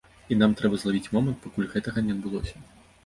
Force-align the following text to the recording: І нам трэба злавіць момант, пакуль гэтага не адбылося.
І 0.35 0.37
нам 0.37 0.53
трэба 0.61 0.79
злавіць 0.83 1.11
момант, 1.17 1.37
пакуль 1.43 1.69
гэтага 1.75 2.05
не 2.09 2.17
адбылося. 2.17 2.57